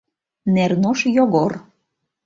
НЕРНОШ 0.55 0.99
ЙОГОР 1.15 1.53